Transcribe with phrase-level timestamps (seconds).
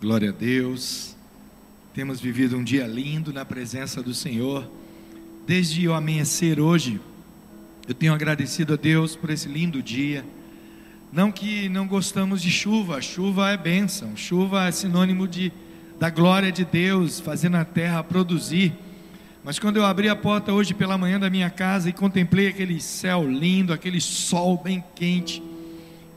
[0.00, 1.16] Glória a Deus.
[1.92, 4.64] Temos vivido um dia lindo na presença do Senhor.
[5.44, 7.00] Desde o amanhecer hoje,
[7.88, 10.24] eu tenho agradecido a Deus por esse lindo dia.
[11.12, 15.50] Não que não gostamos de chuva, chuva é bênção, chuva é sinônimo de,
[15.98, 18.72] da glória de Deus, fazendo a terra produzir.
[19.42, 22.80] Mas quando eu abri a porta hoje pela manhã da minha casa e contemplei aquele
[22.80, 25.42] céu lindo, aquele sol bem quente,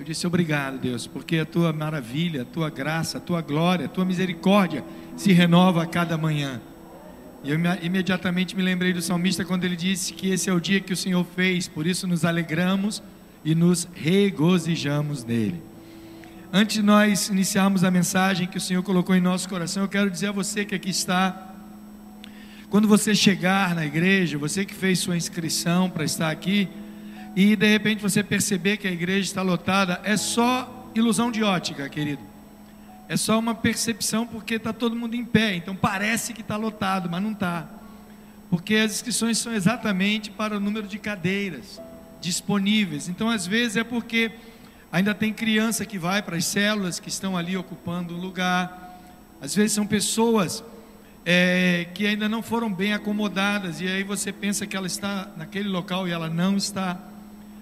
[0.02, 3.88] eu disse obrigado, Deus, porque a tua maravilha, a tua graça, a tua glória, a
[3.88, 4.84] tua misericórdia
[5.16, 6.60] se renova a cada manhã.
[7.44, 10.80] E eu imediatamente me lembrei do salmista quando ele disse que esse é o dia
[10.80, 13.04] que o Senhor fez, por isso nos alegramos
[13.46, 15.62] e nos regozijamos nele.
[16.52, 20.10] Antes de nós iniciarmos a mensagem que o Senhor colocou em nosso coração, eu quero
[20.10, 21.54] dizer a você que aqui está,
[22.72, 26.68] quando você chegar na igreja, você que fez sua inscrição para estar aqui,
[27.36, 31.88] e de repente você perceber que a igreja está lotada, é só ilusão de ótica,
[31.90, 32.22] querido.
[33.08, 37.10] É só uma percepção porque está todo mundo em pé, então parece que está lotado,
[37.10, 37.68] mas não está.
[38.50, 41.82] Porque as inscrições são exatamente para o número de cadeiras
[42.20, 43.10] disponíveis.
[43.10, 44.32] Então, às vezes, é porque
[44.92, 49.00] ainda tem criança que vai para as células que estão ali ocupando o lugar.
[49.42, 50.64] Às vezes são pessoas
[51.26, 55.70] é, que ainda não foram bem acomodadas, e aí você pensa que ela está naquele
[55.70, 57.11] local e ela não está.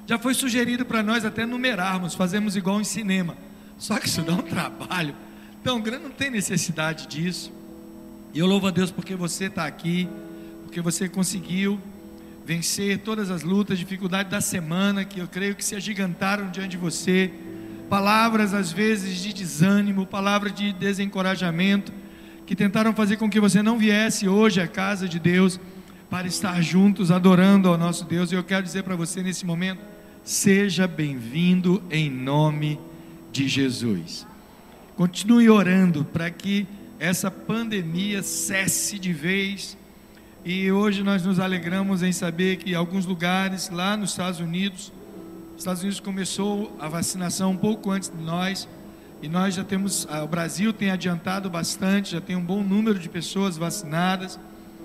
[0.09, 3.37] Já foi sugerido para nós até numerarmos, fazemos igual em cinema.
[3.77, 5.13] Só que isso dá um trabalho
[5.63, 7.53] tão grande, não tem necessidade disso.
[8.33, 10.09] E eu louvo a Deus porque você está aqui,
[10.63, 11.79] porque você conseguiu
[12.43, 16.77] vencer todas as lutas, dificuldades da semana, que eu creio que se agigantaram diante de
[16.77, 17.31] você.
[17.87, 21.93] Palavras às vezes de desânimo, palavras de desencorajamento,
[22.47, 25.59] que tentaram fazer com que você não viesse hoje à casa de Deus
[26.09, 28.31] para estar juntos adorando ao nosso Deus.
[28.31, 32.79] E eu quero dizer para você nesse momento, Seja bem-vindo em nome
[33.31, 34.27] de Jesus.
[34.95, 36.67] Continue orando para que
[36.99, 39.77] essa pandemia cesse de vez.
[40.45, 44.91] E hoje nós nos alegramos em saber que alguns lugares lá nos Estados Unidos,
[45.57, 48.67] Estados Unidos começou a vacinação um pouco antes de nós,
[49.21, 53.09] e nós já temos, o Brasil tem adiantado bastante, já tem um bom número de
[53.09, 54.39] pessoas vacinadas.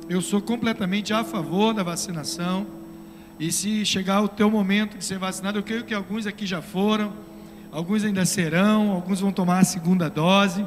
[0.09, 2.67] Eu sou completamente a favor da vacinação.
[3.39, 6.63] E se chegar o teu momento de ser vacinado, eu creio que alguns aqui já
[6.63, 7.13] foram,
[7.73, 10.65] alguns ainda serão, alguns vão tomar a segunda dose.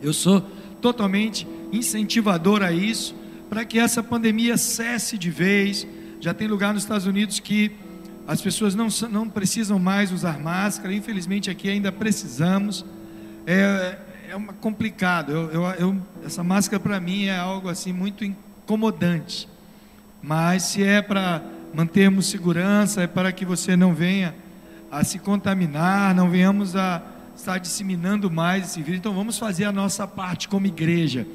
[0.00, 0.40] Eu sou
[0.80, 3.14] totalmente incentivador a isso,
[3.48, 5.86] para que essa pandemia cesse de vez.
[6.20, 7.72] Já tem lugar nos Estados Unidos que
[8.26, 12.84] as pessoas não, não precisam mais usar máscara, infelizmente aqui ainda precisamos.
[13.44, 13.98] É,
[14.30, 19.48] é uma, complicado, eu, eu, eu, essa máscara para mim é algo assim muito incomodante.
[20.22, 21.42] Mas se é para
[21.74, 24.34] mantermos segurança, é para que você não venha
[24.90, 27.02] a se contaminar, não venhamos a
[27.36, 28.98] estar disseminando mais esse vírus.
[28.98, 31.26] Então vamos fazer a nossa parte como igreja.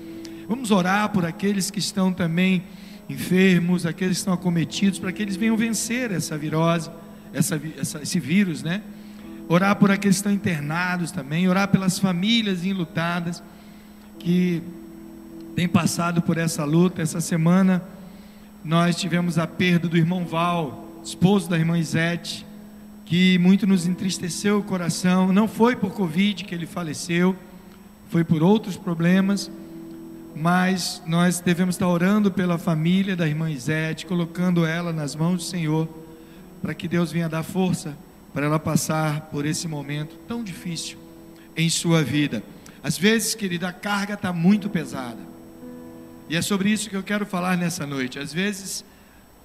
[0.48, 2.64] Vamos orar por aqueles que estão também
[3.10, 6.90] enfermos, aqueles que estão acometidos, para que eles venham vencer essa virose,
[7.34, 8.82] essa, essa, esse vírus, né?
[9.50, 13.42] Orar por aqueles que estão internados também, orar pelas famílias enlutadas
[14.20, 14.62] que
[15.56, 17.02] têm passado por essa luta.
[17.02, 17.82] Essa semana
[18.68, 22.46] nós tivemos a perda do irmão Val, esposo da irmã Isete,
[23.06, 25.32] que muito nos entristeceu o coração.
[25.32, 27.34] Não foi por Covid que ele faleceu,
[28.10, 29.50] foi por outros problemas,
[30.36, 35.44] mas nós devemos estar orando pela família da irmã Isete, colocando ela nas mãos do
[35.44, 35.88] Senhor,
[36.62, 37.98] para que Deus venha dar força
[38.34, 40.98] para ela passar por esse momento tão difícil
[41.56, 42.44] em sua vida.
[42.84, 45.37] Às vezes, querida, a carga está muito pesada.
[46.30, 48.20] E é sobre isso que eu quero falar nessa noite.
[48.20, 48.84] Às vezes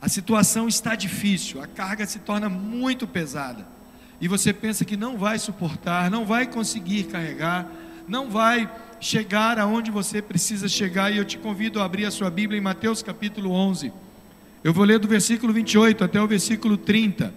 [0.00, 3.66] a situação está difícil, a carga se torna muito pesada.
[4.20, 7.69] E você pensa que não vai suportar, não vai conseguir carregar,
[8.09, 8.70] não vai
[9.00, 11.12] chegar aonde você precisa chegar.
[11.12, 13.93] E eu te convido a abrir a sua Bíblia em Mateus capítulo 11.
[14.64, 17.32] Eu vou ler do versículo 28 até o versículo 30.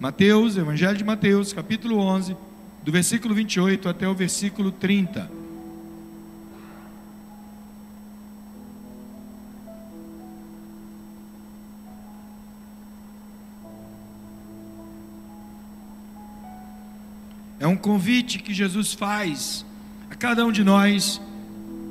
[0.00, 2.36] Mateus, Evangelho de Mateus, capítulo 11,
[2.84, 5.37] do versículo 28 até o versículo 30.
[17.68, 19.64] Um convite que Jesus faz
[20.10, 21.20] a cada um de nós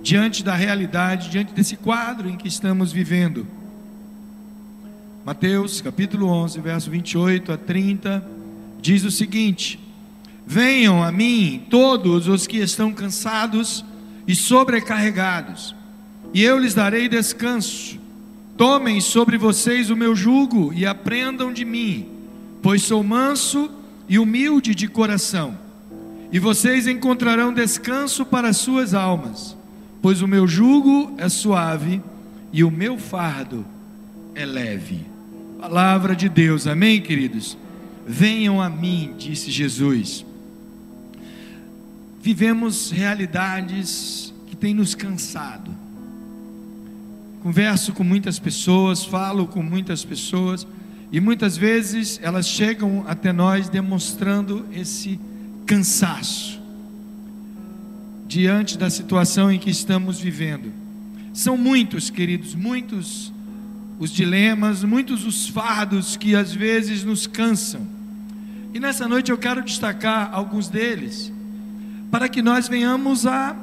[0.02, 3.46] diante da realidade, diante desse quadro em que estamos vivendo.
[5.26, 8.26] Mateus capítulo 11, verso 28 a 30,
[8.82, 9.78] diz o seguinte:
[10.46, 13.84] Venham a mim todos os que estão cansados
[14.26, 15.76] e sobrecarregados,
[16.34, 18.00] e eu lhes darei descanso.
[18.56, 22.08] Tomem sobre vocês o meu jugo e aprendam de mim,
[22.62, 23.70] pois sou manso
[24.08, 25.58] e humilde de coração,
[26.32, 29.56] e vocês encontrarão descanso para as suas almas,
[30.02, 32.02] pois o meu jugo é suave
[32.52, 33.66] e o meu fardo
[34.36, 35.06] é leve.
[35.60, 37.58] Palavra de Deus, amém, queridos?
[38.06, 40.26] Venham a mim, disse Jesus.
[42.22, 45.72] Vivemos realidades que têm nos cansado.
[47.42, 50.68] Converso com muitas pessoas, falo com muitas pessoas,
[51.12, 55.37] e muitas vezes elas chegam até nós demonstrando esse cansaço
[58.28, 60.72] diante da situação em que estamos vivendo.
[61.34, 63.34] São muitos, queridos, muitos
[64.00, 67.86] os dilemas, muitos os fardos que às vezes nos cansam.
[68.74, 71.32] E nessa noite eu quero destacar alguns deles,
[72.12, 73.56] para que nós venhamos a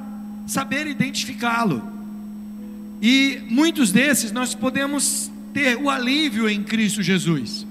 [0.46, 1.82] saber identificá-lo.
[3.00, 7.66] E muitos desses nós podemos ter o alívio em Cristo Jesus.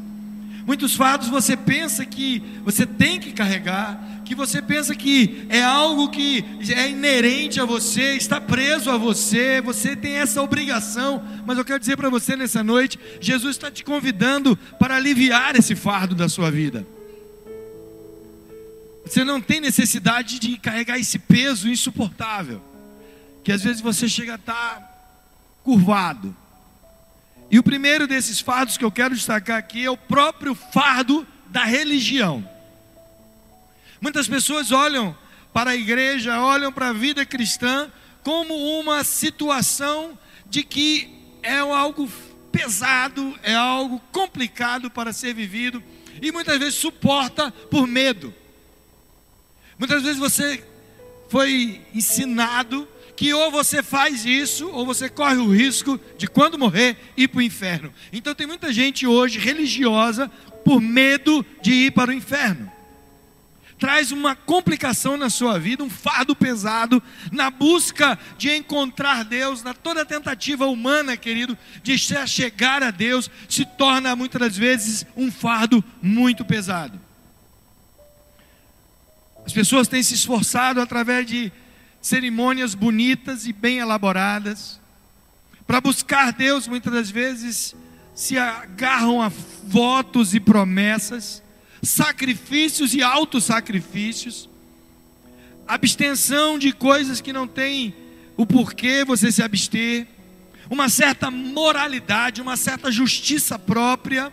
[0.66, 6.10] Muitos fardos você pensa que você tem que carregar, que você pensa que é algo
[6.10, 6.44] que
[6.74, 11.80] é inerente a você, está preso a você, você tem essa obrigação, mas eu quero
[11.80, 16.50] dizer para você nessa noite: Jesus está te convidando para aliviar esse fardo da sua
[16.50, 16.88] vida.
[19.06, 22.62] Você não tem necessidade de carregar esse peso insuportável,
[23.44, 26.36] que às vezes você chega a estar curvado,
[27.50, 31.64] e o primeiro desses fardos que eu quero destacar aqui é o próprio fardo da
[31.64, 32.48] religião.
[34.02, 35.16] Muitas pessoas olham
[35.54, 37.92] para a igreja, olham para a vida cristã
[38.24, 40.18] como uma situação
[40.48, 41.10] de que
[41.44, 42.10] é algo
[42.52, 45.84] pesado, é algo complicado para ser vivido
[46.22, 48.34] e muitas vezes suporta por medo.
[49.78, 50.64] Muitas vezes você
[51.30, 56.98] foi ensinado que ou você faz isso, ou você corre o risco de, quando morrer,
[57.16, 57.94] ir para o inferno.
[58.12, 60.30] Então tem muita gente hoje religiosa
[60.66, 62.72] por medo de ir para o inferno.
[63.78, 69.74] Traz uma complicação na sua vida, um fardo pesado, na busca de encontrar Deus, na
[69.74, 75.84] toda tentativa humana, querido, de chegar a Deus, se torna muitas das vezes um fardo
[76.02, 77.00] muito pesado.
[79.46, 81.52] As pessoas têm se esforçado através de
[82.04, 84.78] cerimônias bonitas e bem elaboradas.
[85.66, 87.74] Para buscar Deus, muitas das vezes
[88.14, 89.32] se agarram a
[89.64, 91.42] votos e promessas,
[91.82, 94.50] sacrifícios e autossacrifícios,
[95.66, 97.96] abstenção de coisas que não tem
[98.36, 100.06] o porquê você se abster,
[100.70, 104.32] uma certa moralidade, uma certa justiça própria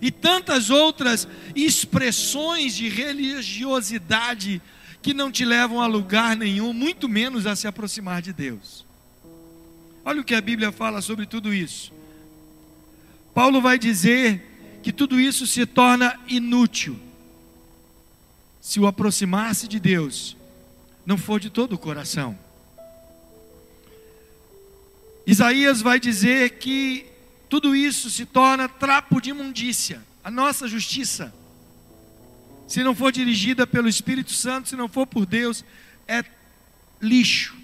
[0.00, 4.62] e tantas outras expressões de religiosidade
[5.04, 8.86] que não te levam a lugar nenhum, muito menos a se aproximar de Deus.
[10.02, 11.92] Olha o que a Bíblia fala sobre tudo isso.
[13.34, 16.98] Paulo vai dizer que tudo isso se torna inútil
[18.62, 20.38] se o aproximar-se de Deus
[21.04, 22.38] não for de todo o coração.
[25.26, 27.04] Isaías vai dizer que
[27.50, 31.30] tudo isso se torna trapo de imundícia, a nossa justiça
[32.66, 35.64] se não for dirigida pelo Espírito Santo, se não for por Deus,
[36.08, 36.24] é
[37.00, 37.56] lixo.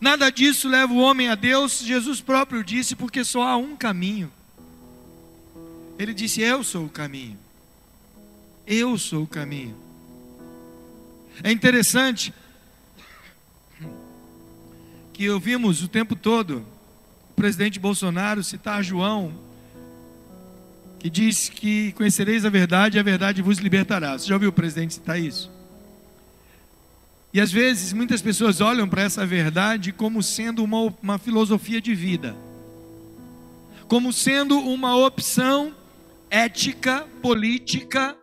[0.00, 4.32] Nada disso leva o homem a Deus, Jesus próprio disse, porque só há um caminho.
[5.98, 7.38] Ele disse: Eu sou o caminho.
[8.66, 9.76] Eu sou o caminho.
[11.42, 12.32] É interessante
[15.12, 16.64] que ouvimos o tempo todo
[17.30, 19.47] o presidente Bolsonaro citar João
[20.98, 24.18] que diz que conhecereis a verdade e a verdade vos libertará.
[24.18, 25.50] Você já ouviu o presidente citar isso?
[27.32, 31.94] E às vezes muitas pessoas olham para essa verdade como sendo uma, uma filosofia de
[31.94, 32.34] vida,
[33.86, 35.74] como sendo uma opção
[36.30, 38.16] ética, política.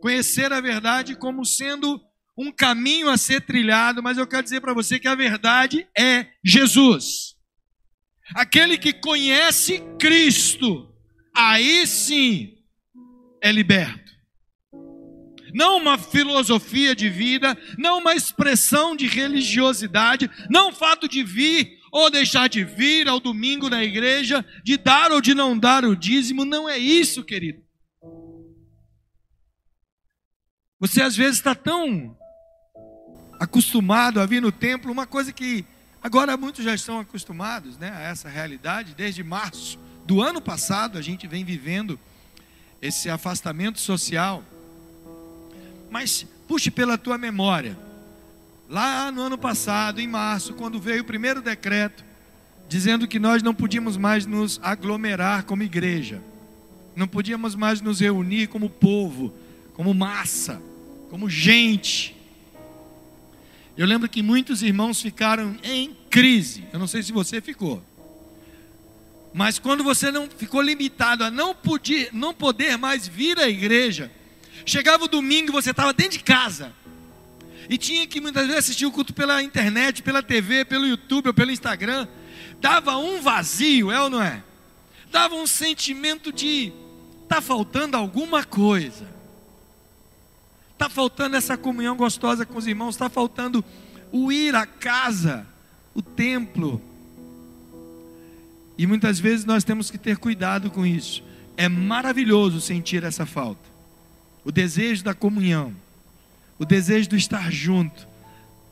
[0.00, 2.00] Conhecer a verdade como sendo
[2.36, 6.28] um caminho a ser trilhado, mas eu quero dizer para você que a verdade é
[6.44, 7.37] Jesus.
[8.34, 10.88] Aquele que conhece Cristo,
[11.34, 12.58] aí sim
[13.42, 14.08] é liberto.
[15.54, 21.78] Não uma filosofia de vida, não uma expressão de religiosidade, não o fato de vir
[21.90, 25.96] ou deixar de vir ao domingo na igreja, de dar ou de não dar o
[25.96, 27.62] dízimo, não é isso, querido.
[30.78, 32.16] Você às vezes está tão
[33.40, 35.64] acostumado a vir no templo, uma coisa que
[36.02, 38.94] Agora muitos já estão acostumados né, a essa realidade.
[38.94, 41.98] Desde março do ano passado a gente vem vivendo
[42.80, 44.42] esse afastamento social.
[45.90, 47.76] Mas puxe pela tua memória.
[48.68, 52.04] Lá no ano passado, em março, quando veio o primeiro decreto
[52.68, 56.22] dizendo que nós não podíamos mais nos aglomerar como igreja,
[56.94, 59.32] não podíamos mais nos reunir como povo,
[59.72, 60.60] como massa.
[61.08, 62.17] como gente.
[63.78, 66.64] Eu lembro que muitos irmãos ficaram em crise.
[66.72, 67.80] Eu não sei se você ficou.
[69.32, 74.10] Mas quando você não ficou limitado a não poder, não poder mais vir à igreja,
[74.66, 76.72] chegava o domingo, você estava dentro de casa.
[77.70, 81.34] E tinha que muitas vezes assistir o culto pela internet, pela TV, pelo YouTube ou
[81.34, 82.08] pelo Instagram.
[82.60, 84.42] Dava um vazio, é ou não é?
[85.12, 86.72] Dava um sentimento de
[87.28, 89.17] tá faltando alguma coisa.
[90.78, 93.64] Tá faltando essa comunhão gostosa com os irmãos, está faltando
[94.12, 95.44] o ir à casa,
[95.92, 96.80] o templo.
[98.78, 101.22] E muitas vezes nós temos que ter cuidado com isso.
[101.56, 103.68] É maravilhoso sentir essa falta.
[104.44, 105.74] O desejo da comunhão,
[106.56, 108.06] o desejo do estar junto.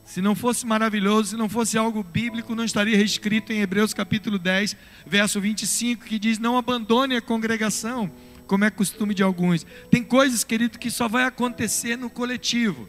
[0.04, 4.38] Se não fosse maravilhoso, se não fosse algo bíblico, não estaria escrito em Hebreus capítulo
[4.38, 8.08] 10, verso 25, que diz: Não abandone a congregação,
[8.46, 9.66] como é costume de alguns.
[9.90, 12.88] Tem coisas, querido, que só vai acontecer no coletivo,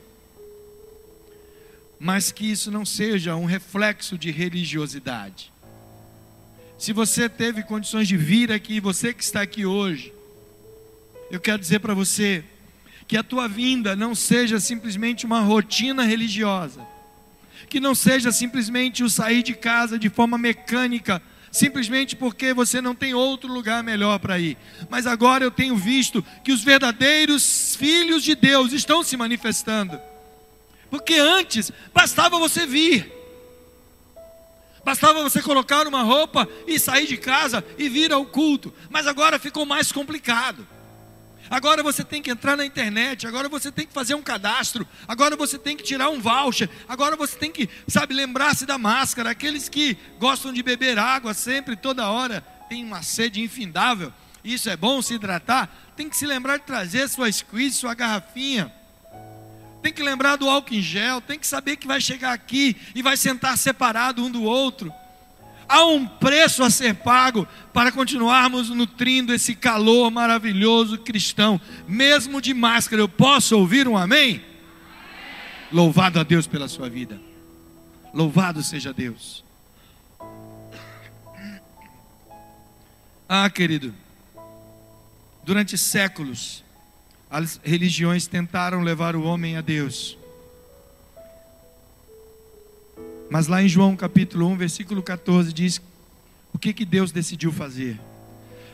[1.99, 5.51] mas que isso não seja um reflexo de religiosidade.
[6.77, 10.13] Se você teve condições de vir aqui, você que está aqui hoje,
[11.31, 12.43] eu quero dizer para você
[13.07, 16.85] que a tua vinda não seja simplesmente uma rotina religiosa,
[17.67, 21.21] que não seja simplesmente o sair de casa de forma mecânica,
[21.57, 24.57] simplesmente porque você não tem outro lugar melhor para ir.
[24.89, 29.99] Mas agora eu tenho visto que os verdadeiros filhos de Deus estão se manifestando.
[30.89, 33.11] Porque antes bastava você vir.
[34.85, 38.73] Bastava você colocar uma roupa e sair de casa e vir ao culto.
[38.89, 40.65] Mas agora ficou mais complicado.
[41.49, 45.35] Agora você tem que entrar na internet, agora você tem que fazer um cadastro, agora
[45.35, 49.31] você tem que tirar um voucher, agora você tem que, sabe, lembrar-se da máscara.
[49.31, 54.11] Aqueles que gostam de beber água sempre, toda hora, tem uma sede infindável,
[54.43, 58.73] isso é bom se hidratar, tem que se lembrar de trazer sua squeeze, sua garrafinha
[59.87, 63.01] tem que lembrar do álcool em gel, tem que saber que vai chegar aqui e
[63.01, 64.91] vai sentar separado um do outro.
[65.69, 72.53] Há um preço a ser pago para continuarmos nutrindo esse calor maravilhoso cristão, mesmo de
[72.53, 73.01] máscara.
[73.01, 74.35] Eu posso ouvir um amém?
[74.35, 74.45] amém?
[75.71, 77.19] Louvado a Deus pela sua vida.
[78.13, 79.43] Louvado seja Deus.
[83.29, 83.93] Ah, querido,
[85.43, 86.63] durante séculos,
[87.29, 90.17] as religiões tentaram levar o homem a Deus.
[93.29, 95.81] Mas lá em João capítulo 1, versículo 14 diz
[96.53, 97.99] o que que Deus decidiu fazer.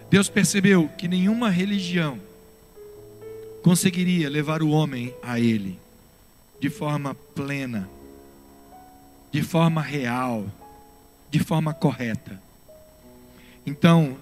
[0.10, 2.20] Deus percebeu que nenhuma religião
[3.64, 5.80] conseguiria levar o homem a ele
[6.60, 7.90] de forma plena,
[9.32, 10.46] de forma real,
[11.30, 12.40] de forma correta.
[13.66, 14.18] Então,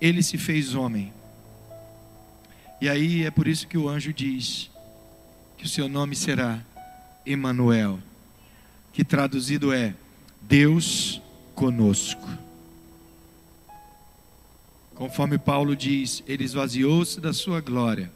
[0.00, 1.12] ele se fez homem
[2.80, 4.70] e aí é por isso que o anjo diz
[5.56, 6.60] que o seu nome será
[7.24, 7.98] Emanuel,
[8.96, 9.94] que traduzido é
[10.40, 11.20] Deus
[11.54, 12.26] conosco.
[14.94, 18.10] Conforme Paulo diz, ele esvaziou-se da sua glória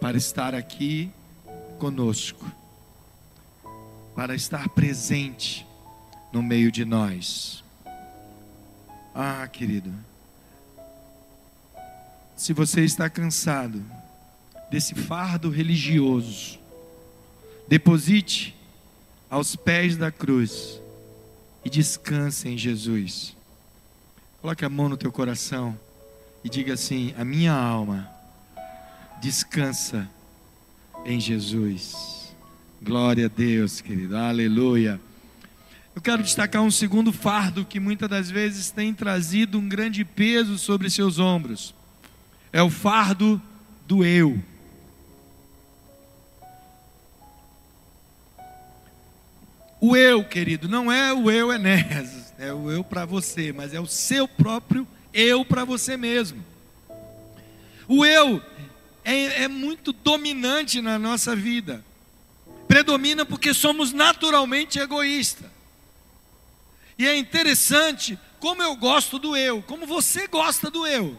[0.00, 1.10] para estar aqui
[1.78, 2.50] conosco,
[4.14, 5.66] para estar presente
[6.32, 7.62] no meio de nós.
[9.14, 9.92] Ah, querido,
[12.34, 13.84] se você está cansado
[14.70, 16.58] desse fardo religioso,
[17.68, 18.55] deposite
[19.30, 20.80] aos pés da cruz
[21.64, 23.36] e descanse em Jesus.
[24.40, 25.78] Coloque a mão no teu coração
[26.44, 28.08] e diga assim: A minha alma
[29.20, 30.08] descansa
[31.04, 32.34] em Jesus.
[32.82, 34.16] Glória a Deus, querido.
[34.16, 35.00] Aleluia.
[35.94, 40.58] Eu quero destacar um segundo fardo que muitas das vezes tem trazido um grande peso
[40.58, 41.74] sobre seus ombros
[42.56, 43.40] é o fardo
[43.86, 44.42] do eu.
[49.88, 53.78] O eu, querido, não é o eu Enéas, é o eu para você, mas é
[53.78, 56.44] o seu próprio eu para você mesmo.
[57.86, 58.42] O eu
[59.04, 61.84] é, é muito dominante na nossa vida,
[62.66, 65.48] predomina porque somos naturalmente egoístas.
[66.98, 71.16] E é interessante como eu gosto do eu, como você gosta do eu.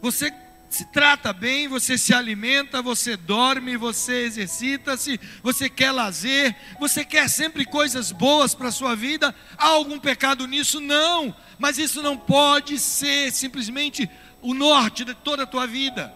[0.00, 0.32] Você
[0.74, 7.30] se trata bem, você se alimenta, você dorme, você exercita-se, você quer lazer, você quer
[7.30, 9.32] sempre coisas boas para a sua vida.
[9.56, 10.80] Há algum pecado nisso?
[10.80, 14.10] Não, mas isso não pode ser simplesmente
[14.42, 16.12] o norte de toda a tua vida.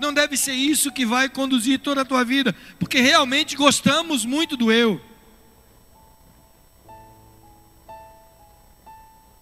[0.00, 4.56] Não deve ser isso que vai conduzir toda a tua vida, porque realmente gostamos muito
[4.56, 4.98] do eu.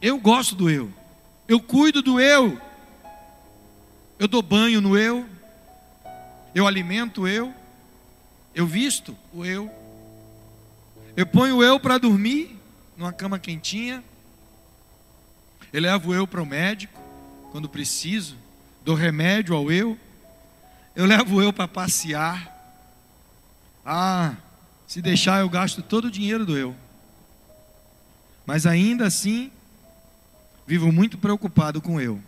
[0.00, 0.92] Eu gosto do eu,
[1.46, 2.60] eu cuido do eu,
[4.18, 5.26] eu dou banho no eu,
[6.54, 7.54] Eu alimento o eu,
[8.54, 9.70] eu visto o eu,
[11.16, 12.58] eu ponho o eu para dormir
[12.96, 14.04] numa cama quentinha,
[15.72, 17.00] eu levo eu para o médico
[17.50, 18.36] quando preciso,
[18.84, 19.98] dou remédio ao eu,
[20.94, 22.50] eu levo eu para passear.
[23.84, 24.34] Ah,
[24.86, 26.76] se deixar eu gasto todo o dinheiro do eu.
[28.44, 29.50] Mas ainda assim,
[30.66, 32.20] vivo muito preocupado com eu.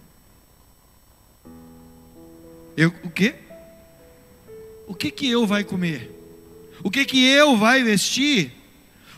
[2.76, 3.35] Eu o quê?
[4.87, 6.11] O que que eu vai comer?
[6.83, 8.52] O que que eu vai vestir?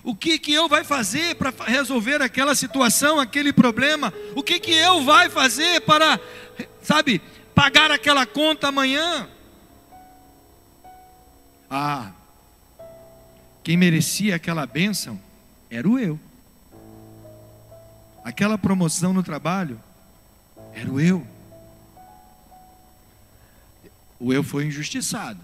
[0.05, 4.13] O que que eu vai fazer para resolver aquela situação, aquele problema?
[4.37, 6.21] O que que eu vai fazer para,
[6.81, 7.21] sabe,
[7.55, 9.29] pagar aquela conta amanhã?
[11.69, 12.13] Ah,
[13.65, 15.21] quem merecia aquela bênção
[15.69, 16.21] era o eu.
[18.23, 19.81] Aquela promoção no trabalho
[20.73, 21.27] era o eu.
[24.19, 25.41] O eu foi injustiçado.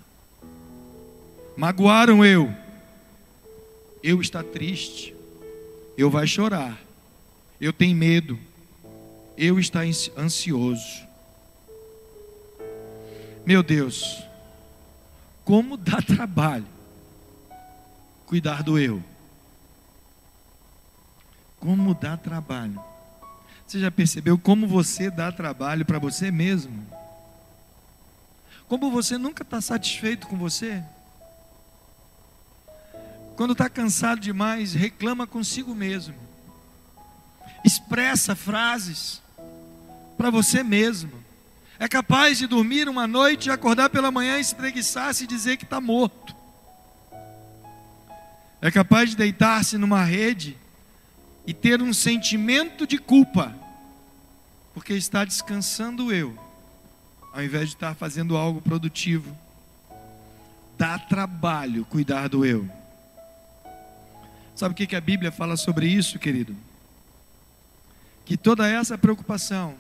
[1.57, 2.53] Magoaram eu.
[4.03, 5.15] Eu está triste.
[5.97, 6.81] Eu vai chorar.
[7.61, 8.39] Eu tenho medo.
[9.37, 9.81] Eu está
[10.17, 11.07] ansioso.
[13.45, 14.23] Meu Deus,
[15.45, 16.67] como dá trabalho
[18.33, 19.05] cuidar do eu.
[21.61, 22.83] Como dá trabalho.
[23.67, 26.87] Você já percebeu como você dá trabalho para você mesmo?
[28.73, 30.83] Como você nunca está satisfeito com você?
[33.37, 36.15] Quando está cansado demais, reclama consigo mesmo.
[37.63, 39.21] Expressa frases
[40.17, 41.13] para você mesmo.
[41.79, 45.79] É capaz de dormir uma noite e acordar pela manhã, espreguiçar-se e dizer que está
[45.79, 46.35] morto.
[48.63, 50.57] É capaz de deitar-se numa rede
[51.47, 53.55] e ter um sentimento de culpa,
[54.73, 56.42] porque está descansando eu,
[57.33, 59.37] ao invés de estar fazendo algo produtivo.
[60.77, 62.69] Dá trabalho cuidar do eu.
[64.55, 66.55] Sabe o que a Bíblia fala sobre isso, querido?
[68.25, 69.75] Que toda essa preocupação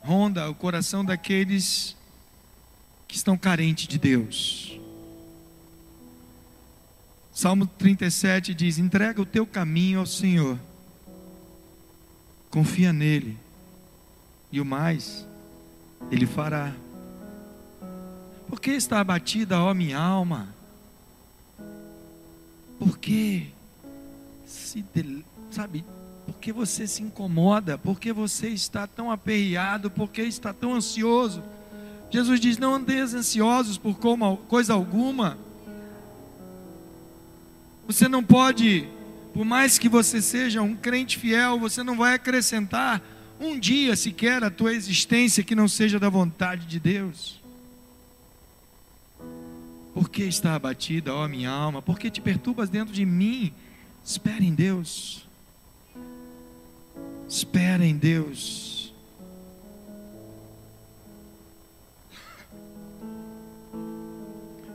[0.00, 1.96] ronda o coração daqueles
[3.06, 4.78] que estão carentes de Deus.
[7.32, 10.58] Salmo 37 diz: entrega o teu caminho ao Senhor,
[12.50, 13.38] confia nele,
[14.50, 15.27] e o mais
[16.10, 16.72] ele fará.
[18.48, 20.48] Por que está abatida, ó minha alma?
[22.78, 23.48] Por que
[24.46, 24.84] se,
[25.50, 25.84] sabe,
[26.24, 27.76] por que você se incomoda?
[27.76, 29.90] Por que você está tão aperreado?
[29.90, 31.42] Por que está tão ansioso?
[32.10, 33.98] Jesus diz: Não andeis ansiosos por
[34.48, 35.36] coisa alguma.
[37.86, 38.86] Você não pode,
[39.32, 43.02] por mais que você seja um crente fiel, você não vai acrescentar
[43.40, 47.40] um dia sequer a tua existência que não seja da vontade de Deus.
[49.94, 51.82] Por que está abatida, ó minha alma?
[51.82, 53.52] Por que te perturbas dentro de mim?
[54.04, 55.26] Espere em Deus.
[57.28, 58.92] Espera em Deus.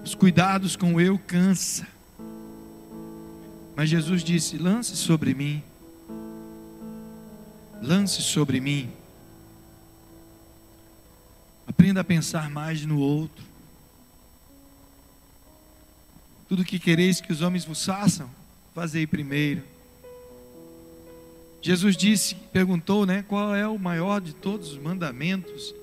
[0.04, 1.88] Os cuidados com o eu cansa.
[3.76, 5.64] Mas Jesus disse: lance sobre mim.
[7.84, 8.90] Lance sobre mim.
[11.68, 13.44] Aprenda a pensar mais no outro.
[16.48, 18.30] Tudo que quereis que os homens vos façam,
[18.74, 19.64] fazei primeiro.
[21.62, 25.76] Jesus disse, perguntou, né, qual é o maior de todos os mandamentos?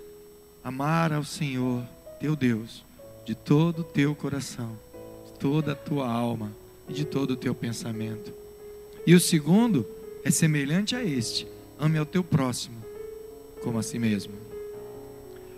[0.64, 1.84] Amar ao Senhor,
[2.18, 2.82] teu Deus,
[3.26, 4.74] de todo o teu coração,
[5.26, 6.50] de toda a tua alma
[6.88, 8.32] e de todo o teu pensamento.
[9.06, 9.86] E o segundo
[10.24, 11.46] é semelhante a este:
[11.80, 12.80] ame ao teu próximo
[13.62, 14.32] como a si mesmo.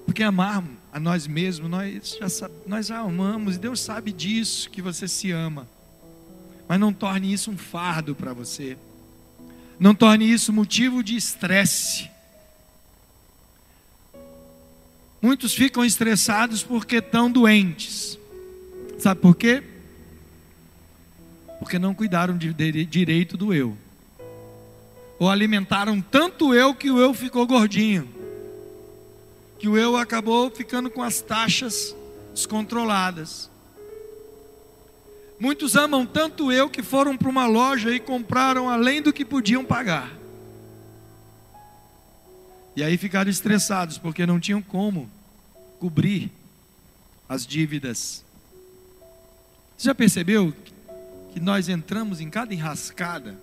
[0.05, 4.83] Porque amar a nós mesmos, nós já, nós já amamos, e Deus sabe disso, que
[4.83, 5.67] você se ama.
[6.69, 8.77] Mas não torne isso um fardo para você.
[9.79, 12.11] Não torne isso motivo de estresse.
[15.21, 18.19] Muitos ficam estressados porque estão doentes.
[18.99, 19.63] Sabe por quê?
[21.59, 23.77] Porque não cuidaram de, de, direito do eu.
[25.23, 28.13] Ou alimentaram tanto eu que o eu ficou gordinho.
[29.57, 31.95] Que o eu acabou ficando com as taxas
[32.35, 33.49] descontroladas.
[35.39, 39.65] Muitos amam tanto eu que foram para uma loja e compraram além do que podiam
[39.65, 40.13] pagar.
[42.75, 45.09] E aí ficaram estressados porque não tinham como
[45.79, 46.33] cobrir
[47.29, 48.25] as dívidas.
[49.79, 50.53] Você já percebeu
[51.33, 53.39] que nós entramos em cada enrascada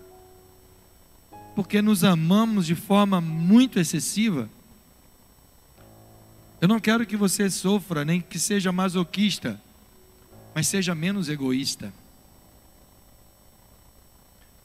[1.55, 4.49] porque nos amamos de forma muito excessiva?
[6.61, 9.59] Eu não quero que você sofra, nem que seja masoquista,
[10.53, 11.93] mas seja menos egoísta.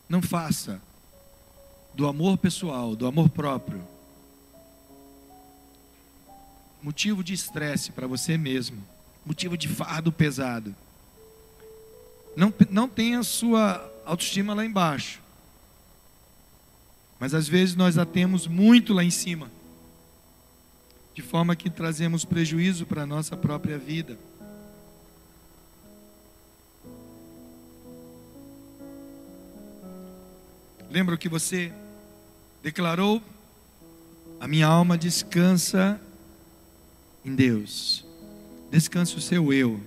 [0.08, 0.80] Não faça
[1.94, 3.86] do amor pessoal, do amor próprio,
[6.82, 8.84] motivo de estresse para você mesmo,
[9.24, 10.74] motivo de fardo pesado.
[12.36, 15.22] Não, não tenha sua autoestima lá embaixo,
[17.18, 19.50] mas às vezes nós a temos muito lá em cima
[21.14, 24.18] de forma que trazemos prejuízo para a nossa própria vida.
[30.90, 31.72] Lembra o que você
[32.62, 33.22] declarou?
[34.40, 36.00] A minha alma descansa
[37.24, 38.04] em Deus.
[38.70, 39.80] Descansa o seu eu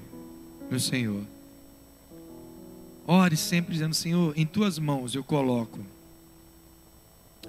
[0.71, 1.23] no Senhor.
[3.05, 5.79] Ore sempre dizendo: Senhor, em tuas mãos eu coloco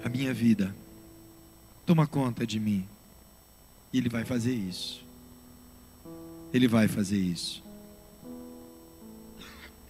[0.05, 0.75] a minha vida.
[1.87, 2.87] Toma conta de mim.
[3.93, 5.05] E Ele vai fazer isso.
[6.53, 7.63] Ele vai fazer isso.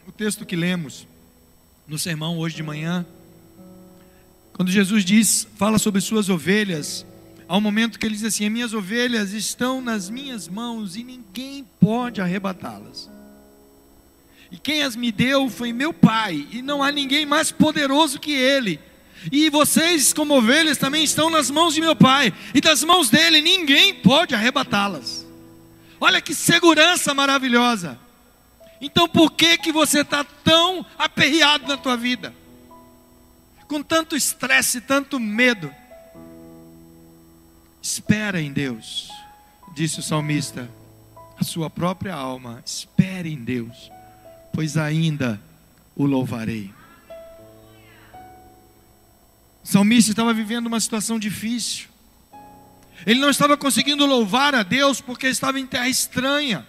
[0.07, 1.07] O texto que lemos
[1.87, 3.07] no sermão hoje de manhã,
[4.53, 7.07] quando Jesus diz, fala sobre suas ovelhas,
[7.49, 11.65] há um momento que ele diz assim: Minhas ovelhas estão nas minhas mãos e ninguém
[11.81, 13.11] pode arrebatá-las.
[14.51, 18.33] E quem as me deu foi meu Pai, e não há ninguém mais poderoso que
[18.33, 18.81] Ele.
[19.33, 23.41] E vocês, como ovelhas, também estão nas mãos de meu Pai, e das mãos dele
[23.41, 25.27] ninguém pode arrebatá-las.
[26.01, 27.99] Olha que segurança maravilhosa.
[28.81, 32.33] Então por que que você está tão aperreado na tua vida?
[33.67, 35.75] Com tanto estresse, tanto medo?
[37.83, 39.11] Espera em Deus,
[39.75, 40.71] disse o salmista,
[41.39, 43.91] a sua própria alma, espere em Deus,
[44.53, 45.41] pois ainda
[45.95, 46.78] o louvarei.
[49.69, 51.89] Salmista estava vivendo uma situação difícil.
[53.05, 56.67] Ele não estava conseguindo louvar a Deus porque estava em terra estranha.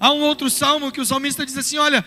[0.00, 2.04] Há um outro salmo que o salmista diz assim: Olha,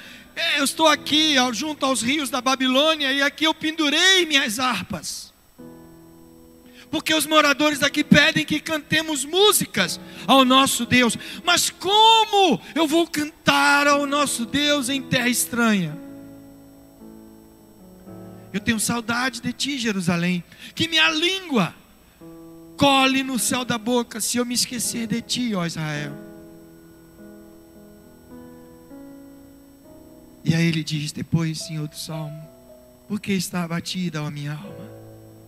[0.58, 5.34] eu estou aqui junto aos rios da Babilônia e aqui eu pendurei minhas harpas.
[6.92, 11.18] Porque os moradores daqui pedem que cantemos músicas ao nosso Deus.
[11.46, 16.07] Mas como eu vou cantar ao nosso Deus em terra estranha?
[18.54, 20.44] Eu tenho saudade de ti, Jerusalém.
[20.74, 21.74] Que minha língua
[22.78, 26.14] cole no céu da boca se eu me esquecer de ti, ó Israel.
[30.46, 32.42] E aí ele diz depois em outro salmo:
[33.08, 34.90] Por que está abatida a minha alma?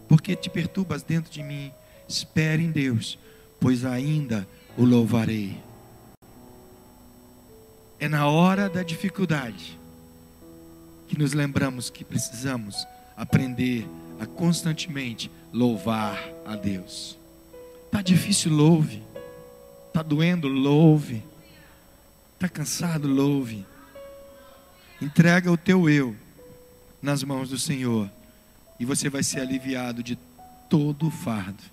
[0.10, 1.72] Por que te perturbas dentro de mim?
[2.08, 3.18] Espere em Deus,
[3.62, 5.58] pois ainda o louvarei.
[8.00, 9.79] É na hora da dificuldade
[11.10, 13.86] que nos lembramos que precisamos aprender
[14.20, 17.18] a constantemente louvar a Deus.
[17.92, 19.02] Tá difícil, louve.
[19.92, 21.24] Tá doendo, louve.
[22.38, 23.66] Tá cansado, louve.
[25.02, 26.16] Entrega o teu eu
[27.02, 28.10] nas mãos do Senhor
[28.80, 30.16] e você vai ser aliviado de
[30.70, 31.64] todo o fardo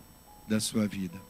[0.48, 1.20] da sua vida.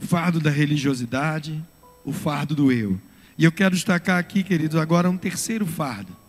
[0.00, 1.62] O fardo da religiosidade,
[2.04, 3.00] o fardo do eu.
[3.36, 6.22] E eu quero destacar aqui, queridos, agora um terceiro fardo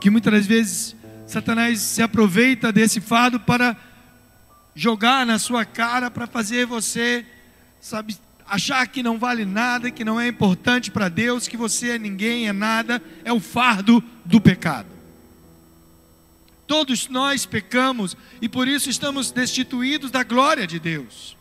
[0.00, 0.96] que muitas vezes
[1.26, 3.76] Satanás se aproveita desse fardo para
[4.74, 7.24] jogar na sua cara, para fazer você,
[7.80, 8.16] sabe,
[8.48, 12.48] achar que não vale nada, que não é importante para Deus, que você é ninguém,
[12.48, 14.88] é nada, é o fardo do pecado.
[16.66, 21.36] Todos nós pecamos e por isso estamos destituídos da glória de Deus.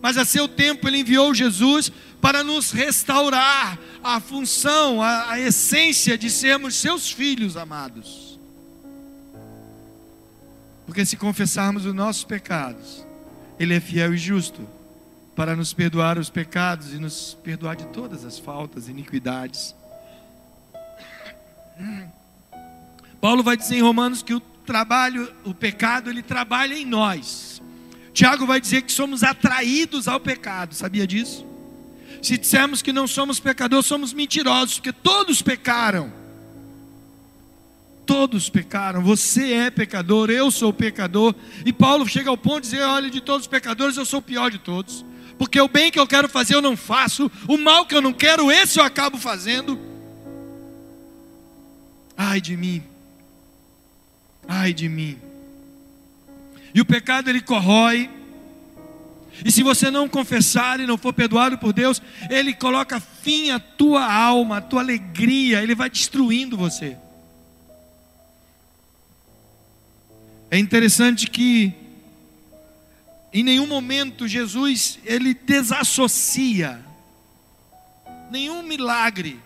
[0.00, 6.16] Mas a seu tempo ele enviou Jesus para nos restaurar a função, a, a essência
[6.16, 8.38] de sermos seus filhos amados.
[10.86, 13.06] Porque se confessarmos os nossos pecados,
[13.58, 14.68] Ele é fiel e justo
[15.36, 19.74] para nos perdoar os pecados e nos perdoar de todas as faltas e iniquidades.
[23.20, 27.59] Paulo vai dizer em Romanos que o trabalho, o pecado, ele trabalha em nós.
[28.12, 31.46] Tiago vai dizer que somos atraídos ao pecado, sabia disso?
[32.22, 36.12] Se dissermos que não somos pecadores, somos mentirosos, porque todos pecaram.
[38.04, 41.34] Todos pecaram, você é pecador, eu sou pecador.
[41.64, 44.22] E Paulo chega ao ponto de dizer: olha, de todos os pecadores, eu sou o
[44.22, 45.04] pior de todos.
[45.38, 48.12] Porque o bem que eu quero fazer eu não faço, o mal que eu não
[48.12, 49.78] quero, esse eu acabo fazendo.
[52.16, 52.82] Ai de mim,
[54.46, 55.29] ai de mim.
[56.74, 58.10] E o pecado ele corrói.
[59.44, 63.58] E se você não confessar e não for perdoado por Deus, ele coloca fim à
[63.58, 66.96] tua alma, à tua alegria, ele vai destruindo você.
[70.50, 71.72] É interessante que
[73.32, 76.84] Em nenhum momento Jesus ele desassocia
[78.30, 79.38] nenhum milagre,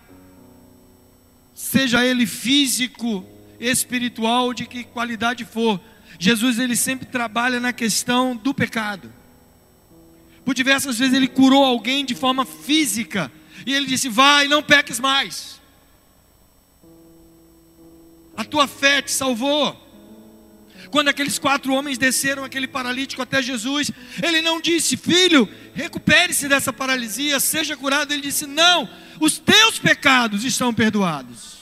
[1.53, 3.23] seja ele físico,
[3.59, 5.79] espiritual, de que qualidade for.
[6.19, 9.11] Jesus ele sempre trabalha na questão do pecado.
[10.43, 13.31] Por diversas vezes ele curou alguém de forma física
[13.65, 15.59] e ele disse: "Vai, não peques mais".
[18.35, 19.81] A tua fé te salvou.
[20.91, 26.71] Quando aqueles quatro homens desceram aquele paralítico até Jesus, ele não disse, filho, recupere-se dessa
[26.71, 28.13] paralisia, seja curado.
[28.13, 28.87] Ele disse, não,
[29.19, 31.54] os teus pecados estão perdoados.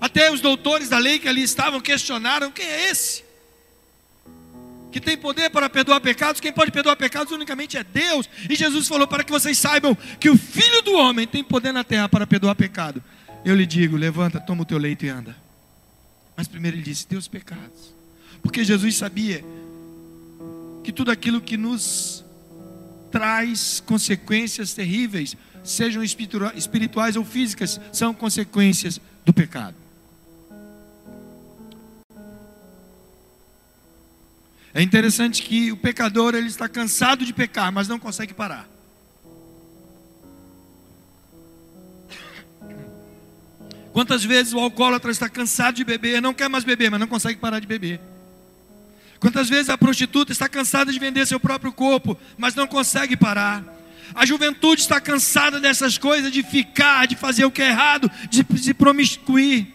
[0.00, 3.24] Até os doutores da lei que ali estavam questionaram: quem é esse?
[4.92, 8.28] Que tem poder para perdoar pecados, quem pode perdoar pecados unicamente é Deus.
[8.48, 11.82] E Jesus falou para que vocês saibam que o Filho do Homem tem poder na
[11.82, 13.02] terra para perdoar pecado.
[13.44, 15.36] Eu lhe digo: levanta, toma o teu leito e anda.
[16.36, 17.92] Mas primeiro ele disse: teus pecados.
[18.42, 19.44] Porque Jesus sabia
[20.82, 22.22] que tudo aquilo que nos
[23.10, 29.83] traz consequências terríveis, sejam espirituais ou físicas, são consequências do pecado.
[34.74, 38.68] É interessante que o pecador ele está cansado de pecar, mas não consegue parar.
[43.92, 47.38] Quantas vezes o alcoólatra está cansado de beber, não quer mais beber, mas não consegue
[47.38, 48.00] parar de beber?
[49.20, 53.64] Quantas vezes a prostituta está cansada de vender seu próprio corpo, mas não consegue parar?
[54.12, 58.44] A juventude está cansada dessas coisas, de ficar, de fazer o que é errado, de
[58.58, 59.72] se promiscuir,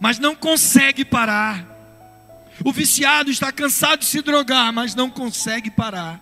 [0.00, 1.79] mas não consegue parar.
[2.64, 6.20] O viciado está cansado de se drogar, mas não consegue parar.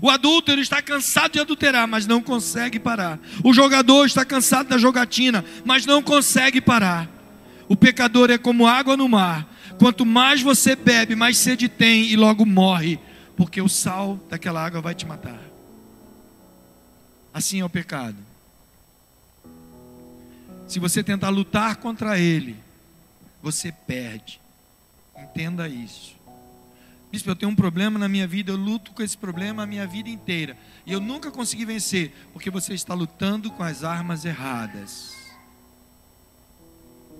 [0.00, 3.18] O adúltero está cansado de adulterar, mas não consegue parar.
[3.44, 7.08] O jogador está cansado da jogatina, mas não consegue parar.
[7.68, 9.46] O pecador é como água no mar.
[9.78, 12.98] Quanto mais você bebe, mais sede tem e logo morre,
[13.36, 15.40] porque o sal daquela água vai te matar.
[17.32, 18.16] Assim é o pecado.
[20.68, 22.56] Se você tentar lutar contra ele,
[23.42, 24.40] você perde.
[25.22, 26.20] Entenda isso.
[27.10, 29.86] Bispo, eu tenho um problema na minha vida, eu luto com esse problema a minha
[29.86, 30.56] vida inteira.
[30.86, 35.16] E eu nunca consegui vencer, porque você está lutando com as armas erradas.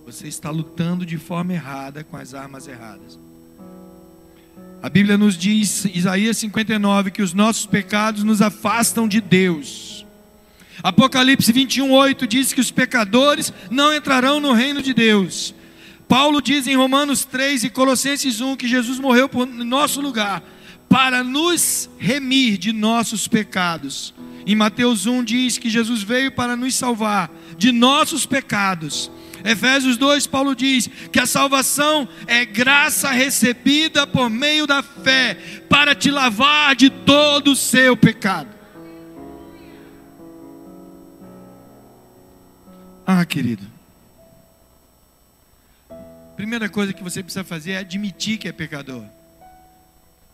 [0.06, 3.18] Você está lutando de forma errada com as armas erradas.
[4.82, 10.06] A Bíblia nos diz, Isaías 59, que os nossos pecados nos afastam de Deus.
[10.82, 15.54] Apocalipse 21, 8 diz que os pecadores não entrarão no reino de Deus.
[16.10, 20.42] Paulo diz em Romanos 3 e Colossenses 1 que Jesus morreu por nosso lugar
[20.88, 24.12] para nos remir de nossos pecados.
[24.44, 29.08] Em Mateus 1 diz que Jesus veio para nos salvar de nossos pecados.
[29.44, 35.36] Efésios 2, Paulo diz que a salvação é graça recebida por meio da fé
[35.68, 38.48] para te lavar de todo o seu pecado.
[43.06, 43.64] Ah, querido,
[46.40, 49.04] primeira coisa que você precisa fazer é admitir que é pecador.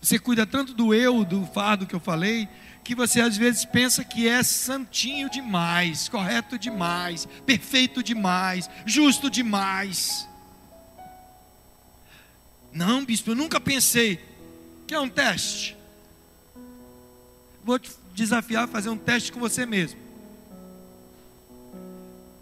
[0.00, 2.48] Você cuida tanto do eu, do fardo que eu falei,
[2.84, 10.28] que você às vezes pensa que é santinho demais, correto demais, perfeito demais, justo demais.
[12.72, 14.20] Não, bispo, eu nunca pensei.
[14.86, 15.76] Que é um teste.
[17.64, 19.98] Vou te desafiar a fazer um teste com você mesmo.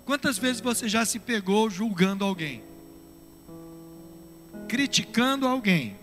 [0.05, 2.74] Quantas vezes você já se pegou julgando alguém?
[4.75, 5.97] Criticando alguém,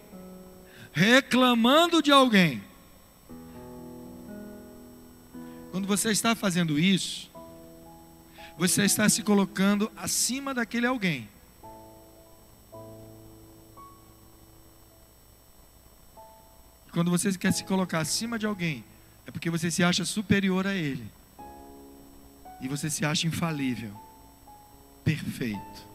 [0.93, 2.63] reclamando de alguém.
[5.71, 7.29] Quando você está fazendo isso,
[8.57, 11.27] você está se colocando acima daquele alguém.
[16.93, 18.85] Quando você quer se colocar acima de alguém,
[19.27, 21.11] é porque você se acha superior a ele.
[22.61, 23.91] E você se acha infalível,
[25.03, 25.85] perfeito.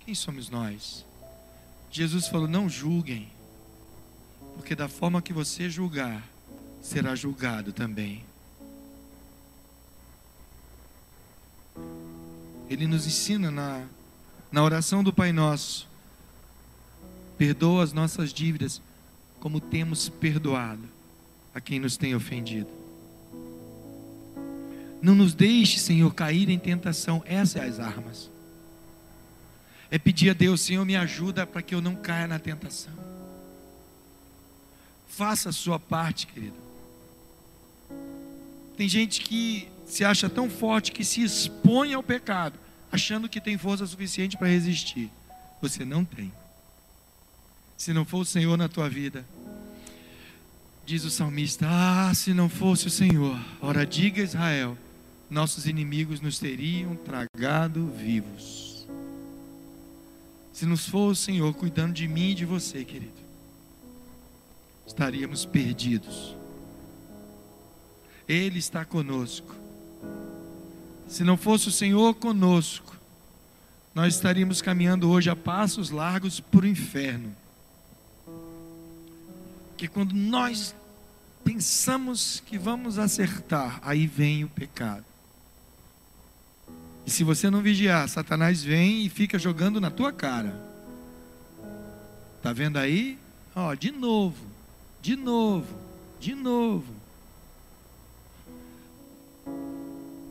[0.00, 1.04] Quem somos nós?
[1.94, 3.28] Jesus falou: Não julguem,
[4.56, 6.28] porque da forma que você julgar,
[6.82, 8.24] será julgado também.
[12.68, 13.86] Ele nos ensina na,
[14.50, 15.88] na oração do Pai Nosso:
[17.38, 18.82] perdoa as nossas dívidas,
[19.38, 20.88] como temos perdoado
[21.54, 22.70] a quem nos tem ofendido.
[25.00, 27.22] Não nos deixe, Senhor, cair em tentação.
[27.24, 28.33] Essas são as armas
[29.94, 32.92] é pedir a Deus, Senhor, me ajuda para que eu não caia na tentação.
[35.06, 36.56] Faça a sua parte, querido.
[38.76, 42.58] Tem gente que se acha tão forte que se expõe ao pecado,
[42.90, 45.12] achando que tem força suficiente para resistir.
[45.62, 46.32] Você não tem.
[47.76, 49.24] Se não for o Senhor na tua vida.
[50.84, 54.76] Diz o salmista: Ah, se não fosse o Senhor, ora diga Israel,
[55.30, 58.73] nossos inimigos nos teriam tragado vivos.
[60.54, 63.12] Se não fosse o Senhor cuidando de mim e de você, querido,
[64.86, 66.36] estaríamos perdidos.
[68.28, 69.52] Ele está conosco.
[71.08, 72.96] Se não fosse o Senhor conosco,
[73.92, 77.34] nós estaríamos caminhando hoje a passos largos para o inferno.
[79.76, 80.72] Que quando nós
[81.42, 85.04] pensamos que vamos acertar, aí vem o pecado.
[87.06, 90.58] E se você não vigiar, Satanás vem e fica jogando na tua cara.
[92.42, 93.18] Tá vendo aí?
[93.54, 94.44] Ó, de novo,
[95.00, 95.78] de novo,
[96.18, 96.92] de novo.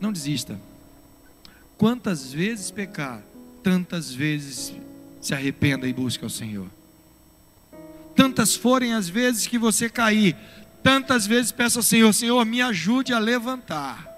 [0.00, 0.60] Não desista.
[1.78, 3.22] Quantas vezes pecar,
[3.62, 4.72] tantas vezes
[5.20, 6.68] se arrependa e busque ao Senhor.
[8.14, 10.36] Tantas forem as vezes que você cair,
[10.82, 14.13] tantas vezes peça ao Senhor: Senhor, me ajude a levantar.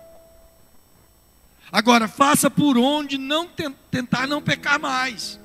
[1.70, 3.48] Agora, faça por onde não
[3.90, 5.38] tentar não pecar mais.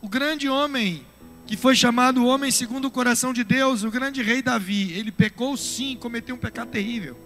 [0.00, 1.04] O grande homem
[1.46, 5.12] que foi chamado o homem segundo o coração de Deus, o grande rei Davi, ele
[5.12, 7.16] pecou sim, cometeu um pecado terrível.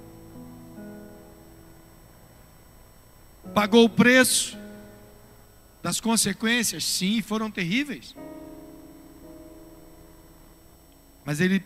[3.55, 4.59] Pagou o preço
[5.83, 8.15] das consequências, sim, foram terríveis.
[11.25, 11.65] Mas ele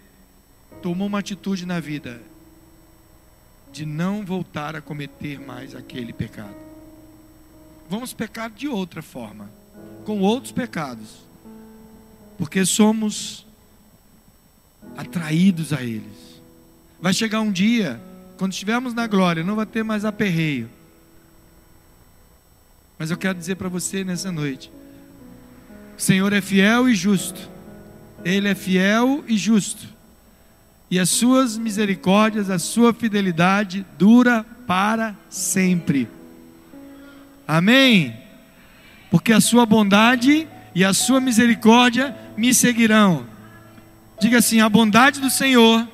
[0.80, 2.22] tomou uma atitude na vida
[3.74, 6.54] de não voltar a cometer mais aquele pecado.
[7.90, 9.50] Vamos pecar de outra forma,
[10.04, 11.26] com outros pecados,
[12.38, 13.44] porque somos
[14.96, 16.40] atraídos a eles.
[17.00, 18.00] Vai chegar um dia,
[18.38, 20.70] quando estivermos na glória, não vai ter mais aperreio.
[22.96, 24.70] Mas eu quero dizer para você nessa noite:
[25.98, 27.50] o Senhor é fiel e justo,
[28.24, 29.93] Ele é fiel e justo
[30.90, 36.08] e as suas misericórdias, a sua fidelidade dura para sempre.
[37.46, 38.16] Amém?
[39.10, 43.26] Porque a sua bondade e a sua misericórdia me seguirão.
[44.20, 45.86] Diga assim: a bondade do Senhor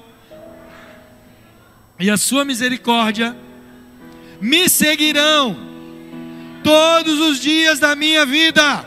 [1.98, 3.36] e a sua misericórdia
[4.40, 5.56] me seguirão
[6.64, 8.84] todos os dias da minha vida.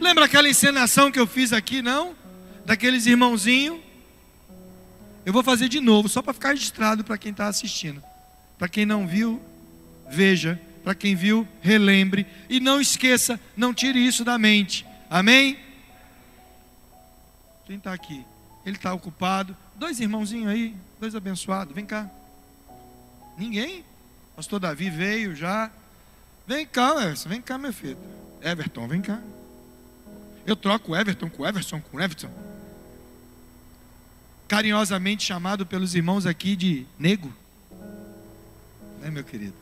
[0.00, 2.14] Lembra aquela encenação que eu fiz aqui, não?
[2.66, 3.83] Daqueles irmãozinhos
[5.24, 8.02] eu vou fazer de novo, só para ficar registrado para quem está assistindo.
[8.58, 9.40] Para quem não viu,
[10.10, 10.60] veja.
[10.82, 12.26] Para quem viu, relembre.
[12.48, 14.86] E não esqueça, não tire isso da mente.
[15.08, 15.58] Amém?
[17.64, 18.24] Quem está aqui?
[18.66, 19.56] Ele está ocupado.
[19.74, 21.74] Dois irmãozinhos aí, dois abençoados.
[21.74, 22.10] Vem cá.
[23.38, 23.82] Ninguém?
[24.36, 25.70] Pastor Davi veio já.
[26.46, 27.30] Vem cá, Everson.
[27.30, 27.98] Vem cá, meu filho.
[28.42, 29.22] Everton, vem cá.
[30.44, 32.30] Eu troco Everton com Everson com Everton
[34.54, 37.34] carinhosamente chamado pelos irmãos aqui de nego.
[39.00, 39.56] Né, meu querido?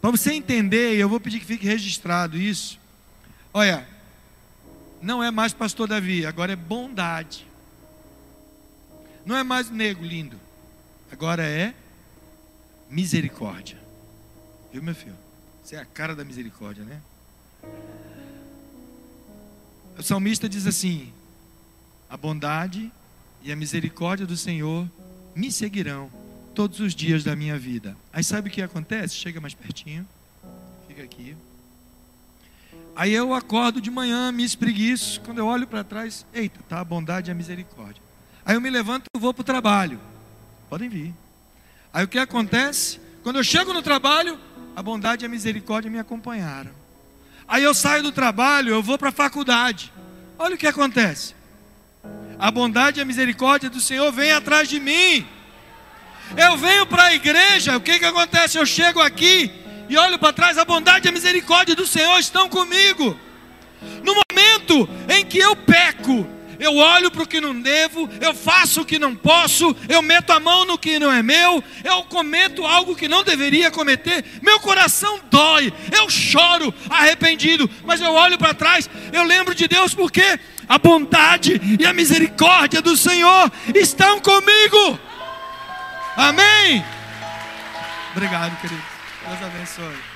[0.00, 2.80] Para você entender, eu vou pedir que fique registrado isso.
[3.54, 3.86] Olha,
[5.00, 7.46] não é mais pastor Davi, agora é bondade.
[9.24, 10.36] Não é mais nego lindo,
[11.12, 11.72] agora é
[12.90, 13.78] misericórdia.
[14.72, 15.14] Viu, meu filho?
[15.62, 17.00] Você é a cara da misericórdia, né?
[19.96, 21.12] O salmista diz assim:
[22.12, 22.92] a bondade
[23.42, 24.86] e a misericórdia do Senhor
[25.34, 26.10] me seguirão
[26.54, 27.96] todos os dias da minha vida.
[28.12, 29.14] Aí sabe o que acontece?
[29.14, 30.06] Chega mais pertinho,
[30.86, 31.34] fica aqui.
[32.94, 36.84] Aí eu acordo de manhã, me espreguiço, quando eu olho para trás, eita, tá a
[36.84, 38.02] bondade e a misericórdia.
[38.44, 39.98] Aí eu me levanto e vou para o trabalho.
[40.68, 41.14] Podem vir.
[41.94, 43.00] Aí o que acontece?
[43.22, 44.38] Quando eu chego no trabalho,
[44.76, 46.72] a bondade e a misericórdia me acompanharam.
[47.48, 49.90] Aí eu saio do trabalho, eu vou para a faculdade.
[50.38, 51.40] Olha o que acontece
[52.42, 55.24] a bondade e a misericórdia do Senhor vem atrás de mim.
[56.36, 58.58] Eu venho para a igreja, o que, que acontece?
[58.58, 59.48] Eu chego aqui
[59.88, 63.16] e olho para trás, a bondade e a misericórdia do Senhor estão comigo.
[64.02, 66.26] No momento em que eu peco,
[66.58, 70.30] eu olho para o que não devo, eu faço o que não posso, eu meto
[70.32, 74.60] a mão no que não é meu, eu cometo algo que não deveria cometer, meu
[74.60, 80.38] coração dói, eu choro arrependido, mas eu olho para trás, eu lembro de Deus porque
[80.68, 84.98] a bondade e a misericórdia do Senhor estão comigo.
[86.16, 86.84] Amém.
[88.14, 88.82] Obrigado, querido.
[89.26, 90.11] Deus abençoe.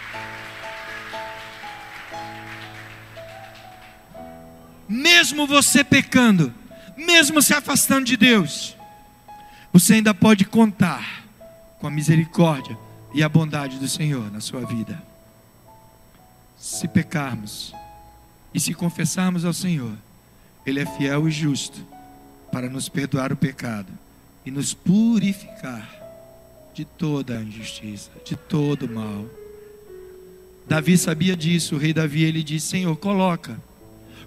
[4.88, 6.52] Mesmo você pecando,
[6.96, 8.76] mesmo se afastando de Deus,
[9.72, 11.24] você ainda pode contar
[11.78, 12.76] com a misericórdia
[13.12, 15.02] e a bondade do Senhor na sua vida.
[16.58, 17.74] Se pecarmos
[18.54, 19.92] e se confessarmos ao Senhor,
[20.64, 21.84] Ele é fiel e justo
[22.50, 23.92] para nos perdoar o pecado
[24.44, 25.90] e nos purificar
[26.72, 29.26] de toda a injustiça, de todo o mal.
[30.68, 33.60] Davi sabia disso, o rei Davi ele disse: Senhor, coloca,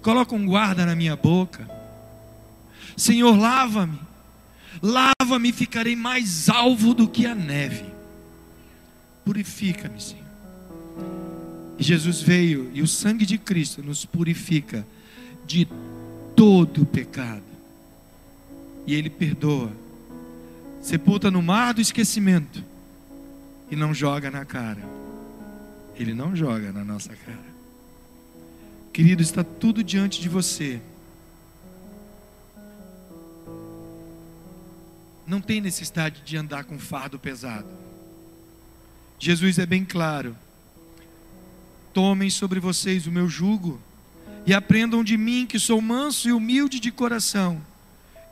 [0.02, 1.68] coloca um guarda na minha boca.
[2.96, 3.98] Senhor, lava-me,
[4.82, 7.84] lava-me, ficarei mais alvo do que a neve.
[9.24, 10.20] Purifica-me, Senhor.
[11.78, 14.86] E Jesus veio e o sangue de Cristo nos purifica
[15.46, 15.66] de
[16.36, 17.42] todo o pecado.
[18.86, 19.70] E Ele perdoa,
[20.82, 22.62] sepulta no mar do esquecimento
[23.70, 24.82] e não joga na cara.
[25.96, 27.49] Ele não joga na nossa cara.
[28.92, 30.80] Querido, está tudo diante de você.
[35.26, 37.68] Não tem necessidade de andar com fardo pesado.
[39.18, 40.36] Jesus é bem claro.
[41.94, 43.80] Tomem sobre vocês o meu jugo
[44.46, 47.60] e aprendam de mim que sou manso e humilde de coração,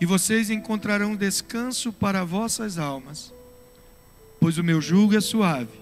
[0.01, 3.33] e vocês encontrarão descanso para vossas almas,
[4.41, 5.79] pois o meu jugo é suave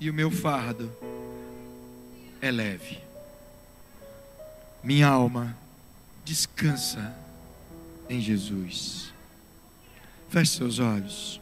[0.00, 0.90] e o meu fardo
[2.40, 3.07] é leve.
[4.88, 5.54] Minha alma
[6.24, 7.14] descansa
[8.08, 9.12] em Jesus.
[10.30, 11.38] Feche seus olhos.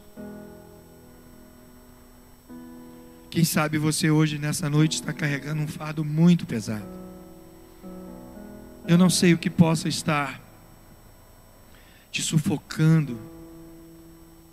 [3.29, 6.83] Quem sabe você hoje, nessa noite, está carregando um fardo muito pesado.
[8.85, 10.41] Eu não sei o que possa estar
[12.11, 13.17] te sufocando.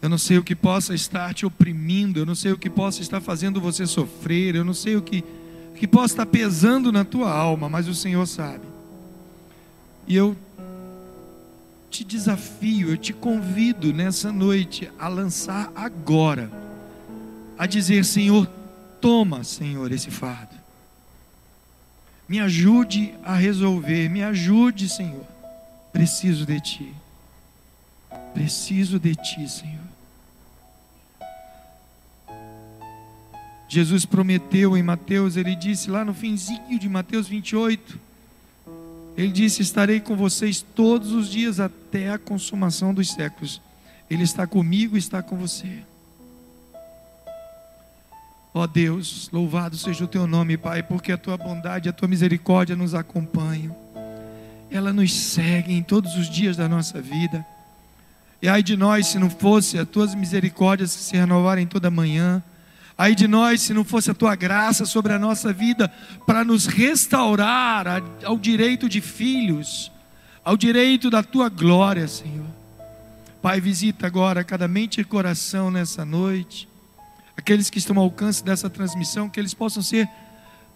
[0.01, 2.21] Eu não sei o que possa estar te oprimindo.
[2.21, 4.55] Eu não sei o que possa estar fazendo você sofrer.
[4.55, 5.25] Eu não sei o que,
[5.73, 8.74] o que possa estar pesando na tua alma, mas o Senhor sabe.
[10.07, 10.37] E eu
[11.91, 16.51] te desafio, eu te convido nessa noite a lançar agora,
[17.57, 18.47] a dizer: Senhor,
[19.01, 20.55] toma, Senhor, esse fardo.
[22.29, 25.25] Me ajude a resolver, me ajude, Senhor.
[25.93, 26.95] Preciso de Ti.
[28.33, 29.85] Preciso de Ti, Senhor.
[33.69, 37.99] Jesus prometeu em Mateus, ele disse lá no finzinho de Mateus 28,
[39.17, 43.61] ele disse: Estarei com vocês todos os dias até a consumação dos séculos.
[44.11, 45.83] Ele está comigo, está com você.
[48.53, 52.07] Ó oh Deus, louvado seja o teu nome, Pai, porque a tua bondade, a tua
[52.07, 53.75] misericórdia nos acompanham.
[54.71, 57.45] Ela nos segue em todos os dias da nossa vida.
[58.41, 62.43] E ai de nós se não fosse as tuas misericórdias que se renovarem toda manhã.
[62.97, 65.89] Ai de nós se não fosse a tua graça sobre a nossa vida
[66.27, 69.91] para nos restaurar ao direito de filhos,
[70.45, 72.47] ao direito da tua glória, Senhor.
[73.43, 76.69] Pai, visita agora cada mente e coração nessa noite
[77.37, 80.09] aqueles que estão ao alcance dessa transmissão, que eles possam ser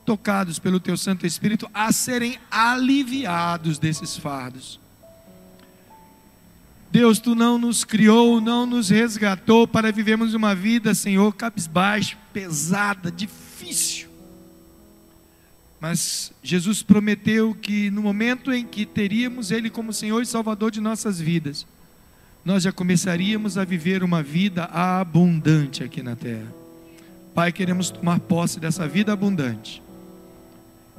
[0.04, 4.80] tocados pelo Teu Santo Espírito a serem aliviados desses fardos.
[6.90, 13.10] Deus, Tu não nos criou, não nos resgatou para vivermos uma vida, Senhor, cabisbaixo, pesada,
[13.10, 14.08] difícil.
[15.80, 20.80] Mas Jesus prometeu que no momento em que teríamos Ele como Senhor e Salvador de
[20.80, 21.66] nossas vidas,
[22.44, 26.52] nós já começaríamos a viver uma vida abundante aqui na terra.
[27.34, 29.82] Pai, queremos tomar posse dessa vida abundante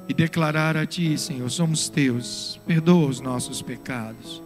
[0.08, 4.42] e declarar a Ti, Senhor, somos Teus, perdoa os nossos pecados,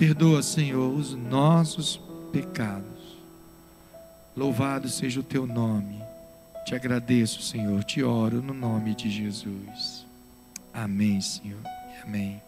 [0.00, 2.00] perdoa, Senhor, os nossos
[2.32, 3.18] pecados.
[4.34, 6.00] Louvado seja o Teu nome,
[6.64, 10.06] te agradeço, Senhor, te oro no nome de Jesus.
[10.72, 11.60] Amém, Senhor,
[12.02, 12.40] amém.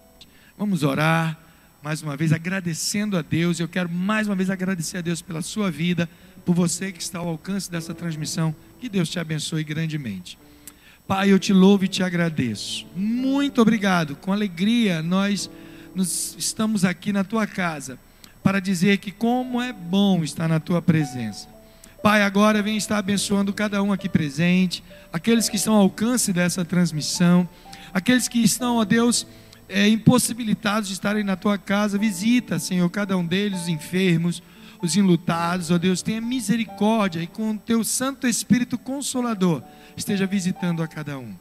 [0.57, 1.39] Vamos orar
[1.83, 3.61] mais uma vez agradecendo a Deus.
[3.61, 6.09] Eu quero mais uma vez agradecer a Deus pela sua vida,
[6.47, 8.57] por você que está ao alcance dessa transmissão.
[8.81, 10.39] Que Deus te abençoe grandemente.
[11.07, 12.87] Pai, eu te louvo e te agradeço.
[12.97, 14.17] Muito obrigado.
[14.17, 15.51] Com alegria, nós
[15.95, 17.99] nos, estamos aqui na tua casa
[18.43, 21.49] para dizer que como é bom estar na tua presença.
[22.03, 24.83] Pai, agora vem estar abençoando cada um aqui presente,
[25.13, 27.49] aqueles que estão ao alcance dessa transmissão,
[27.95, 29.25] aqueles que estão, ó Deus,
[29.69, 34.43] é, impossibilitados de estarem na tua casa, visita, Senhor, cada um deles, os enfermos,
[34.83, 39.63] os enlutados, ó Deus, tenha misericórdia e com o teu Santo Espírito Consolador
[39.97, 41.35] esteja visitando a cada um.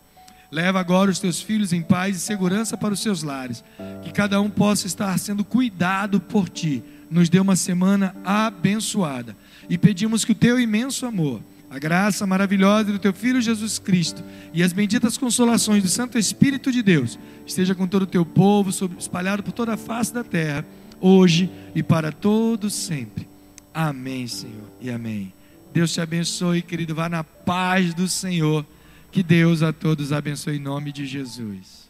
[0.52, 3.64] Leva agora os teus filhos em paz e segurança para os seus lares,
[4.04, 6.84] que cada um possa estar sendo cuidado por ti.
[7.10, 9.36] Nos dê uma semana abençoada
[9.70, 11.42] e pedimos que o teu imenso amor
[11.72, 14.22] a graça maravilhosa do teu Filho Jesus Cristo
[14.54, 18.70] e as benditas consolações do Santo Espírito de Deus esteja com todo o teu povo,
[19.00, 20.66] espalhado por toda a face da terra,
[21.00, 23.26] hoje e para todos sempre.
[23.74, 25.32] Amém, Senhor, e amém.
[25.74, 26.94] Deus te abençoe, querido.
[26.94, 28.66] Vá na paz do Senhor.
[29.12, 31.81] Que Deus a todos abençoe em nome de Jesus.